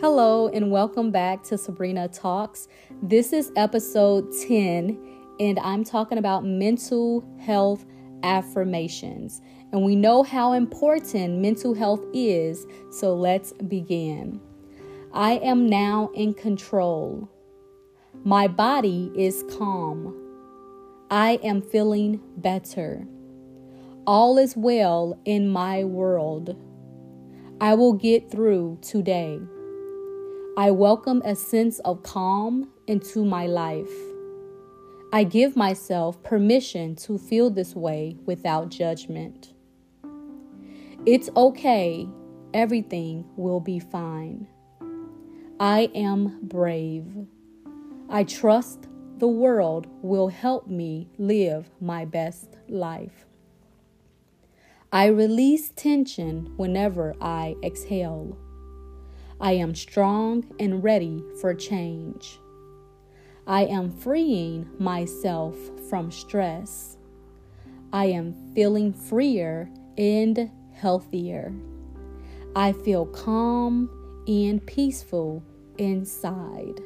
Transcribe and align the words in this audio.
Hello, 0.00 0.46
and 0.46 0.70
welcome 0.70 1.10
back 1.10 1.42
to 1.42 1.58
Sabrina 1.58 2.06
Talks. 2.06 2.68
This 3.02 3.32
is 3.32 3.50
episode 3.56 4.32
10, 4.46 4.96
and 5.40 5.58
I'm 5.58 5.82
talking 5.82 6.18
about 6.18 6.44
mental 6.44 7.28
health 7.40 7.84
affirmations. 8.22 9.42
And 9.72 9.84
we 9.84 9.96
know 9.96 10.22
how 10.22 10.52
important 10.52 11.40
mental 11.40 11.74
health 11.74 12.04
is, 12.14 12.64
so 12.92 13.16
let's 13.16 13.52
begin. 13.54 14.40
I 15.12 15.32
am 15.38 15.68
now 15.68 16.12
in 16.14 16.32
control. 16.32 17.28
My 18.22 18.46
body 18.46 19.10
is 19.16 19.42
calm. 19.58 20.14
I 21.10 21.40
am 21.42 21.60
feeling 21.60 22.20
better. 22.36 23.04
All 24.06 24.38
is 24.38 24.56
well 24.56 25.20
in 25.24 25.48
my 25.48 25.82
world. 25.82 26.56
I 27.60 27.74
will 27.74 27.94
get 27.94 28.30
through 28.30 28.78
today. 28.80 29.40
I 30.58 30.72
welcome 30.72 31.22
a 31.24 31.36
sense 31.36 31.78
of 31.84 32.02
calm 32.02 32.68
into 32.88 33.24
my 33.24 33.46
life. 33.46 33.92
I 35.12 35.22
give 35.22 35.54
myself 35.54 36.20
permission 36.24 36.96
to 36.96 37.16
feel 37.16 37.48
this 37.48 37.76
way 37.76 38.16
without 38.26 38.68
judgment. 38.68 39.52
It's 41.06 41.30
okay, 41.36 42.08
everything 42.52 43.24
will 43.36 43.60
be 43.60 43.78
fine. 43.78 44.48
I 45.60 45.92
am 45.94 46.40
brave. 46.42 47.06
I 48.08 48.24
trust 48.24 48.88
the 49.18 49.28
world 49.28 49.86
will 50.02 50.26
help 50.26 50.66
me 50.66 51.08
live 51.18 51.70
my 51.80 52.04
best 52.04 52.56
life. 52.68 53.26
I 54.90 55.06
release 55.06 55.70
tension 55.76 56.52
whenever 56.56 57.14
I 57.20 57.54
exhale. 57.62 58.36
I 59.40 59.52
am 59.52 59.74
strong 59.74 60.44
and 60.58 60.82
ready 60.82 61.22
for 61.40 61.54
change. 61.54 62.40
I 63.46 63.66
am 63.66 63.92
freeing 63.92 64.68
myself 64.78 65.56
from 65.88 66.10
stress. 66.10 66.96
I 67.92 68.06
am 68.06 68.34
feeling 68.54 68.92
freer 68.92 69.70
and 69.96 70.50
healthier. 70.72 71.54
I 72.56 72.72
feel 72.72 73.06
calm 73.06 74.24
and 74.26 74.66
peaceful 74.66 75.44
inside. 75.78 76.80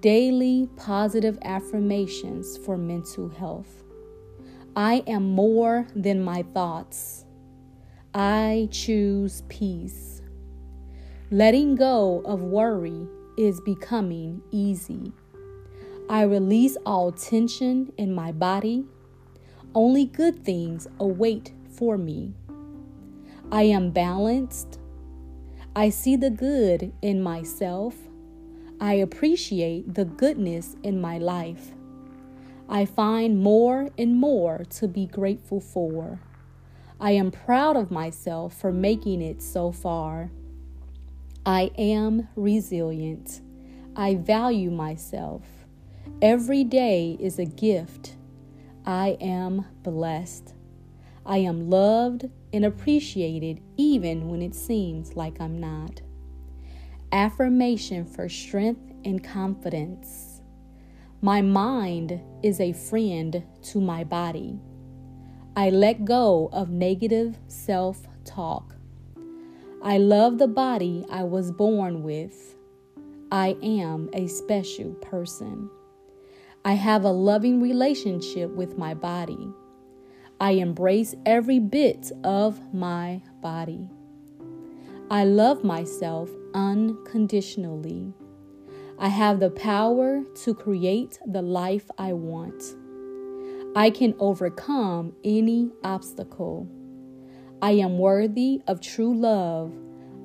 Daily 0.00 0.70
positive 0.76 1.38
affirmations 1.42 2.56
for 2.56 2.78
mental 2.78 3.28
health. 3.28 3.84
I 4.74 5.02
am 5.06 5.34
more 5.34 5.86
than 5.94 6.24
my 6.24 6.44
thoughts. 6.54 7.26
I 8.14 8.68
choose 8.70 9.42
peace. 9.48 10.17
Letting 11.30 11.74
go 11.74 12.22
of 12.24 12.42
worry 12.42 13.06
is 13.36 13.60
becoming 13.60 14.40
easy. 14.50 15.12
I 16.08 16.22
release 16.22 16.78
all 16.86 17.12
tension 17.12 17.92
in 17.98 18.14
my 18.14 18.32
body. 18.32 18.86
Only 19.74 20.06
good 20.06 20.42
things 20.42 20.88
await 20.98 21.52
for 21.68 21.98
me. 21.98 22.32
I 23.52 23.64
am 23.64 23.90
balanced. 23.90 24.80
I 25.76 25.90
see 25.90 26.16
the 26.16 26.30
good 26.30 26.94
in 27.02 27.22
myself. 27.22 27.94
I 28.80 28.94
appreciate 28.94 29.96
the 29.96 30.06
goodness 30.06 30.76
in 30.82 30.98
my 30.98 31.18
life. 31.18 31.72
I 32.70 32.86
find 32.86 33.38
more 33.38 33.90
and 33.98 34.16
more 34.16 34.64
to 34.70 34.88
be 34.88 35.04
grateful 35.04 35.60
for. 35.60 36.20
I 36.98 37.10
am 37.10 37.30
proud 37.30 37.76
of 37.76 37.90
myself 37.90 38.58
for 38.58 38.72
making 38.72 39.20
it 39.20 39.42
so 39.42 39.72
far. 39.72 40.30
I 41.48 41.70
am 41.78 42.28
resilient. 42.36 43.40
I 43.96 44.16
value 44.16 44.70
myself. 44.70 45.46
Every 46.20 46.62
day 46.62 47.16
is 47.18 47.38
a 47.38 47.46
gift. 47.46 48.16
I 48.84 49.16
am 49.18 49.64
blessed. 49.82 50.52
I 51.24 51.38
am 51.38 51.70
loved 51.70 52.28
and 52.52 52.66
appreciated 52.66 53.62
even 53.78 54.28
when 54.28 54.42
it 54.42 54.54
seems 54.54 55.16
like 55.16 55.40
I'm 55.40 55.58
not. 55.58 56.02
Affirmation 57.12 58.04
for 58.04 58.28
strength 58.28 58.92
and 59.06 59.24
confidence. 59.24 60.42
My 61.22 61.40
mind 61.40 62.20
is 62.42 62.60
a 62.60 62.74
friend 62.74 63.42
to 63.62 63.80
my 63.80 64.04
body. 64.04 64.60
I 65.56 65.70
let 65.70 66.04
go 66.04 66.50
of 66.52 66.68
negative 66.68 67.38
self 67.46 68.06
talk. 68.26 68.77
I 69.82 69.98
love 69.98 70.38
the 70.38 70.48
body 70.48 71.04
I 71.08 71.22
was 71.22 71.52
born 71.52 72.02
with. 72.02 72.56
I 73.30 73.56
am 73.62 74.10
a 74.12 74.26
special 74.26 74.94
person. 74.94 75.70
I 76.64 76.72
have 76.72 77.04
a 77.04 77.10
loving 77.10 77.62
relationship 77.62 78.50
with 78.50 78.76
my 78.76 78.94
body. 78.94 79.52
I 80.40 80.52
embrace 80.52 81.14
every 81.24 81.60
bit 81.60 82.10
of 82.24 82.74
my 82.74 83.22
body. 83.40 83.88
I 85.10 85.24
love 85.24 85.62
myself 85.62 86.28
unconditionally. 86.54 88.12
I 88.98 89.08
have 89.08 89.38
the 89.38 89.50
power 89.50 90.24
to 90.42 90.54
create 90.54 91.20
the 91.24 91.42
life 91.42 91.88
I 91.96 92.14
want. 92.14 92.74
I 93.76 93.90
can 93.90 94.16
overcome 94.18 95.12
any 95.22 95.70
obstacle. 95.84 96.68
I 97.60 97.72
am 97.72 97.98
worthy 97.98 98.62
of 98.68 98.80
true 98.80 99.12
love. 99.12 99.74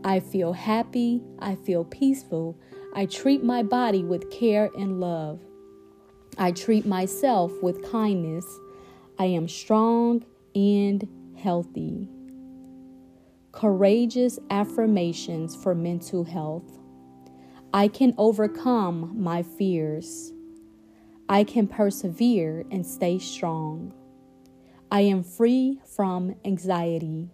I 0.03 0.19
feel 0.19 0.53
happy. 0.53 1.23
I 1.39 1.55
feel 1.55 1.83
peaceful. 1.83 2.59
I 2.93 3.07
treat 3.07 3.43
my 3.43 3.63
body 3.63 4.03
with 4.03 4.29
care 4.29 4.69
and 4.77 4.99
love. 4.99 5.39
I 6.37 6.51
treat 6.51 6.85
myself 6.85 7.51
with 7.63 7.91
kindness. 7.91 8.45
I 9.17 9.25
am 9.25 9.47
strong 9.47 10.23
and 10.53 11.07
healthy. 11.35 12.07
Courageous 13.51 14.37
affirmations 14.51 15.55
for 15.55 15.73
mental 15.73 16.23
health. 16.23 16.79
I 17.73 17.87
can 17.87 18.13
overcome 18.19 19.19
my 19.19 19.41
fears. 19.41 20.31
I 21.29 21.43
can 21.43 21.67
persevere 21.67 22.65
and 22.69 22.85
stay 22.85 23.17
strong. 23.17 23.91
I 24.93 25.01
am 25.01 25.23
free 25.23 25.79
from 25.87 26.35
anxiety. 26.45 27.31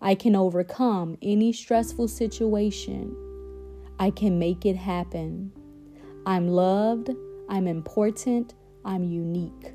I 0.00 0.16
can 0.16 0.34
overcome 0.34 1.16
any 1.22 1.52
stressful 1.52 2.08
situation. 2.08 3.14
I 4.00 4.10
can 4.10 4.40
make 4.40 4.66
it 4.66 4.74
happen. 4.74 5.52
I'm 6.26 6.48
loved. 6.48 7.10
I'm 7.48 7.68
important. 7.68 8.54
I'm 8.84 9.04
unique. 9.04 9.74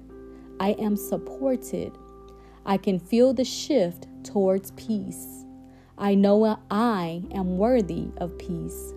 I 0.60 0.72
am 0.72 0.98
supported. 0.98 1.94
I 2.66 2.76
can 2.76 3.00
feel 3.00 3.34
the 3.34 3.46
shift 3.46 4.10
towards 4.26 4.72
peace. 4.72 5.46
I 5.98 6.14
know 6.14 6.60
I 6.70 7.24
am 7.32 7.58
worthy 7.58 8.10
of 8.18 8.38
peace. 8.38 8.94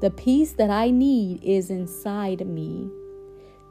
The 0.00 0.12
peace 0.12 0.52
that 0.52 0.70
I 0.70 0.92
need 0.92 1.42
is 1.42 1.70
inside 1.70 2.46
me. 2.46 2.88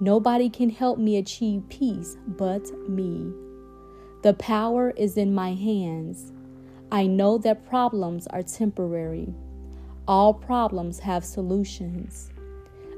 Nobody 0.02 0.50
can 0.50 0.70
help 0.70 1.00
me 1.00 1.16
achieve 1.16 1.64
peace 1.70 2.18
but 2.28 2.70
me. 2.90 3.32
The 4.24 4.34
power 4.36 4.92
is 4.92 5.18
in 5.18 5.36
my 5.36 5.54
hands. 5.54 6.32
I 6.90 7.08
know 7.08 7.38
that 7.40 7.68
problems 7.68 8.26
are 8.28 8.42
temporary. 8.42 9.34
All 10.08 10.34
problems 10.34 11.00
have 11.00 11.26
solutions. 11.26 12.32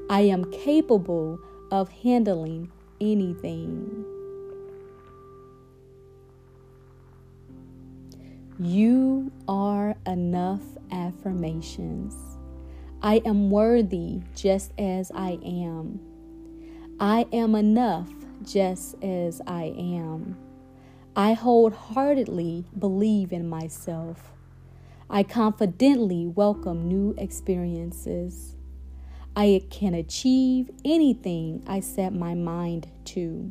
I 0.08 0.20
am 0.20 0.48
capable 0.52 1.40
of 1.72 1.88
handling 1.88 2.70
anything. 3.00 4.04
You 8.60 9.32
are 9.48 9.96
enough 10.06 10.62
affirmations. 10.92 12.14
I 13.02 13.20
am 13.24 13.50
worthy 13.50 14.20
just 14.36 14.70
as 14.78 15.10
I 15.12 15.40
am. 15.44 15.98
I 17.00 17.26
am 17.32 17.56
enough 17.56 18.08
just 18.44 18.94
as 19.02 19.42
I 19.44 19.74
am. 19.76 20.45
I 21.18 21.32
wholeheartedly 21.32 22.66
believe 22.78 23.32
in 23.32 23.48
myself. 23.48 24.32
I 25.08 25.22
confidently 25.22 26.26
welcome 26.26 26.86
new 26.86 27.14
experiences. 27.16 28.54
I 29.34 29.62
can 29.70 29.94
achieve 29.94 30.70
anything 30.84 31.64
I 31.66 31.80
set 31.80 32.12
my 32.12 32.34
mind 32.34 32.88
to. 33.06 33.50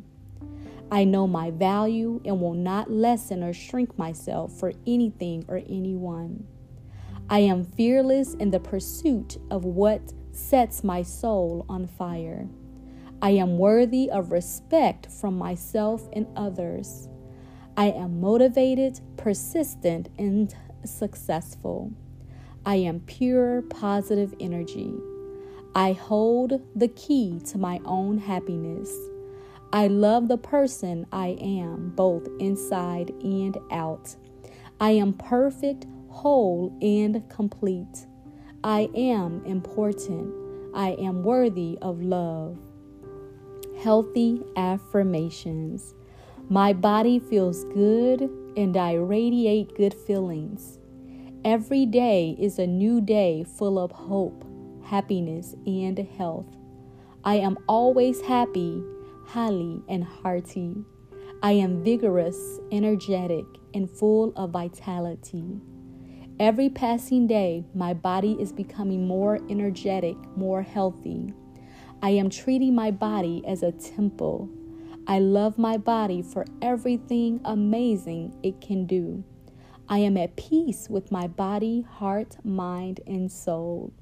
I 0.91 1.05
know 1.05 1.25
my 1.25 1.49
value 1.49 2.21
and 2.23 2.39
will 2.39 2.53
not 2.53 2.91
lessen 2.91 3.43
or 3.43 3.51
shrink 3.51 3.97
myself 3.97 4.53
for 4.53 4.71
anything 4.85 5.43
or 5.47 5.63
anyone. 5.67 6.45
I 7.31 7.39
am 7.39 7.65
fearless 7.65 8.35
in 8.35 8.51
the 8.51 8.59
pursuit 8.59 9.37
of 9.49 9.65
what 9.65 10.13
sets 10.31 10.83
my 10.83 11.01
soul 11.01 11.65
on 11.67 11.87
fire. 11.87 12.47
I 13.23 13.31
am 13.31 13.57
worthy 13.57 14.11
of 14.11 14.31
respect 14.31 15.07
from 15.11 15.35
myself 15.35 16.07
and 16.13 16.27
others. 16.35 17.09
I 17.77 17.87
am 17.87 18.21
motivated, 18.21 19.01
persistent, 19.17 20.09
and 20.17 20.55
successful. 20.85 21.91
I 22.65 22.75
am 22.75 23.01
pure 23.01 23.63
positive 23.63 24.33
energy. 24.39 24.93
I 25.75 25.91
hold 25.91 26.61
the 26.73 26.87
key 26.87 27.41
to 27.47 27.57
my 27.57 27.81
own 27.83 28.17
happiness. 28.17 28.89
I 29.73 29.87
love 29.87 30.29
the 30.29 30.37
person 30.37 31.05
I 31.11 31.37
am, 31.41 31.91
both 31.95 32.29
inside 32.39 33.09
and 33.21 33.57
out. 33.71 34.15
I 34.79 34.91
am 34.91 35.11
perfect, 35.11 35.85
whole, 36.07 36.77
and 36.81 37.29
complete. 37.29 38.05
I 38.63 38.89
am 38.95 39.43
important. 39.45 40.33
I 40.73 40.91
am 40.91 41.23
worthy 41.23 41.77
of 41.81 42.01
love. 42.01 42.57
Healthy 43.79 44.43
affirmations. 44.55 45.93
My 46.49 46.73
body 46.73 47.17
feels 47.17 47.63
good 47.65 48.29
and 48.55 48.77
I 48.77 48.93
radiate 48.93 49.75
good 49.75 49.95
feelings. 49.95 50.77
Every 51.43 51.87
day 51.87 52.35
is 52.39 52.59
a 52.59 52.67
new 52.67 53.01
day 53.01 53.43
full 53.43 53.79
of 53.79 53.91
hope, 53.91 54.45
happiness, 54.83 55.55
and 55.65 55.97
health. 55.97 56.55
I 57.23 57.37
am 57.37 57.57
always 57.67 58.21
happy, 58.21 58.83
happy, 59.27 59.81
and 59.89 60.03
hearty. 60.03 60.75
I 61.41 61.53
am 61.53 61.83
vigorous, 61.83 62.59
energetic, 62.71 63.45
and 63.73 63.89
full 63.89 64.31
of 64.35 64.51
vitality. 64.51 65.59
Every 66.39 66.69
passing 66.69 67.25
day, 67.25 67.65
my 67.73 67.95
body 67.95 68.37
is 68.39 68.51
becoming 68.51 69.07
more 69.07 69.39
energetic, 69.49 70.15
more 70.37 70.61
healthy. 70.61 71.33
I 72.03 72.11
am 72.11 72.29
treating 72.29 72.75
my 72.75 72.91
body 72.91 73.41
as 73.47 73.63
a 73.63 73.71
temple. 73.71 74.47
I 75.07 75.19
love 75.19 75.59
my 75.59 75.77
body 75.77 76.23
for 76.23 76.45
everything 76.63 77.39
amazing 77.45 78.35
it 78.41 78.59
can 78.59 78.85
do. 78.85 79.23
I 79.87 79.99
am 79.99 80.17
at 80.17 80.35
peace 80.35 80.89
with 80.89 81.11
my 81.11 81.27
body, 81.27 81.85
heart, 81.87 82.37
mind, 82.43 83.01
and 83.05 83.31
soul. 83.31 83.93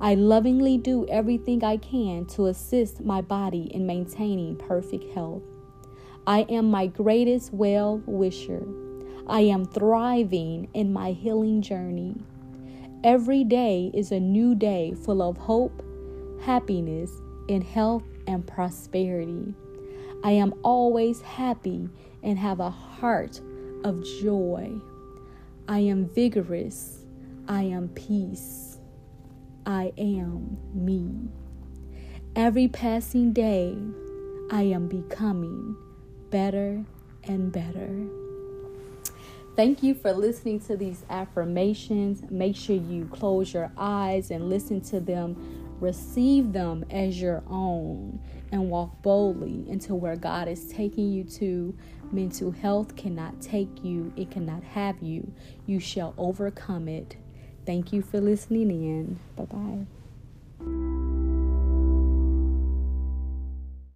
I 0.00 0.14
lovingly 0.14 0.78
do 0.78 1.06
everything 1.08 1.62
I 1.62 1.76
can 1.76 2.24
to 2.28 2.46
assist 2.46 3.04
my 3.04 3.20
body 3.20 3.70
in 3.74 3.86
maintaining 3.86 4.56
perfect 4.56 5.12
health. 5.14 5.42
I 6.26 6.40
am 6.48 6.70
my 6.70 6.86
greatest 6.86 7.52
well 7.52 8.02
wisher. 8.06 8.66
I 9.26 9.40
am 9.40 9.66
thriving 9.66 10.68
in 10.72 10.90
my 10.90 11.12
healing 11.12 11.60
journey. 11.60 12.16
Every 13.04 13.44
day 13.44 13.90
is 13.92 14.10
a 14.10 14.20
new 14.20 14.54
day 14.54 14.94
full 15.04 15.20
of 15.20 15.36
hope, 15.36 15.82
happiness, 16.40 17.10
and 17.50 17.62
health 17.62 18.04
and 18.26 18.46
prosperity. 18.46 19.54
I 20.24 20.30
am 20.32 20.54
always 20.62 21.20
happy 21.20 21.90
and 22.22 22.38
have 22.38 22.58
a 22.58 22.70
heart 22.70 23.40
of 23.84 24.02
joy. 24.22 24.72
I 25.68 25.80
am 25.80 26.08
vigorous. 26.08 27.04
I 27.46 27.64
am 27.64 27.88
peace. 27.88 28.78
I 29.66 29.92
am 29.98 30.56
me. 30.72 31.28
Every 32.34 32.68
passing 32.68 33.34
day, 33.34 33.76
I 34.50 34.62
am 34.62 34.88
becoming 34.88 35.76
better 36.30 36.82
and 37.24 37.52
better. 37.52 38.06
Thank 39.56 39.82
you 39.82 39.94
for 39.94 40.12
listening 40.12 40.58
to 40.60 40.76
these 40.76 41.04
affirmations. 41.10 42.22
Make 42.30 42.56
sure 42.56 42.76
you 42.76 43.04
close 43.12 43.52
your 43.52 43.70
eyes 43.76 44.30
and 44.30 44.48
listen 44.48 44.80
to 44.82 45.00
them. 45.00 45.63
Receive 45.80 46.52
them 46.52 46.84
as 46.90 47.20
your 47.20 47.42
own 47.48 48.20
and 48.52 48.70
walk 48.70 49.02
boldly 49.02 49.64
into 49.68 49.94
where 49.94 50.16
God 50.16 50.48
is 50.48 50.66
taking 50.66 51.12
you 51.12 51.24
to. 51.24 51.76
Mental 52.12 52.52
health 52.52 52.96
cannot 52.96 53.40
take 53.40 53.84
you, 53.84 54.12
it 54.16 54.30
cannot 54.30 54.62
have 54.62 55.02
you. 55.02 55.32
You 55.66 55.80
shall 55.80 56.14
overcome 56.16 56.88
it. 56.88 57.16
Thank 57.66 57.92
you 57.92 58.02
for 58.02 58.20
listening 58.20 58.70
in. 58.70 59.18
Bye 59.36 59.44
bye. 59.44 61.13